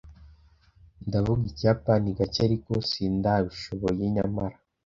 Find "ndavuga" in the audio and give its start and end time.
1.07-1.41